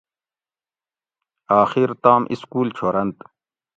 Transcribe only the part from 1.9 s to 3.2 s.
تام اِسکول چھورنت۔